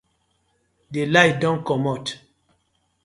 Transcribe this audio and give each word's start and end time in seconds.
DI 0.91 1.03
light 1.13 1.35
don 1.41 1.57
komot. 1.67 2.05